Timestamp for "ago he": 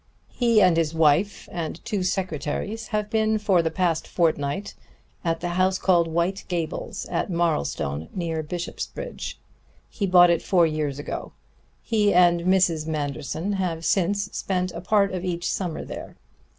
10.97-12.15